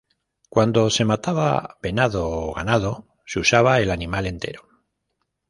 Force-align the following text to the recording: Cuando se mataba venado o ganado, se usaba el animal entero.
Cuando 0.49 0.89
se 0.89 1.05
mataba 1.05 1.77
venado 1.79 2.27
o 2.27 2.55
ganado, 2.55 3.05
se 3.23 3.37
usaba 3.39 3.79
el 3.81 3.91
animal 3.91 4.25
entero. 4.25 4.67